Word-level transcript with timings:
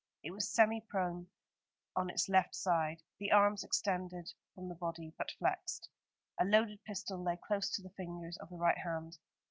It 0.23 0.31
was 0.31 0.49
semi 0.51 0.81
prone 0.81 1.27
on 1.95 2.09
its 2.09 2.27
left 2.27 2.55
side, 2.55 3.03
the 3.19 3.31
arms 3.31 3.63
extended 3.63 4.27
from 4.55 4.67
the 4.67 4.73
body, 4.73 5.13
but 5.15 5.29
flexed. 5.37 5.89
A 6.39 6.43
loaded 6.43 6.83
pistol 6.85 7.21
lay 7.23 7.37
close 7.37 7.69
to 7.75 7.83
the 7.83 7.91
fingers 7.95 8.35
of 8.39 8.49
the 8.49 8.57
right 8.57 8.79
hand. 8.79 9.19